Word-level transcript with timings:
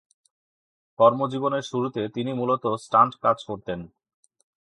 কর্মজীবনের 0.99 1.61
শুরুতে 1.61 2.01
তিনি 2.09 2.31
মূলত 2.33 2.63
স্টান্ট 2.83 3.13
কাজ 3.23 3.37
করতেন। 3.45 3.79